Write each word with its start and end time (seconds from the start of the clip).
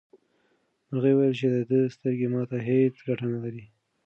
مرغۍ 0.89 1.13
وویل 1.13 1.33
چې 1.39 1.47
د 1.55 1.57
ده 1.69 1.79
سترګه 1.95 2.25
ماته 2.33 2.57
هیڅ 2.67 2.95
ګټه 3.07 3.25
نه 3.33 3.39
لري. 3.43 3.65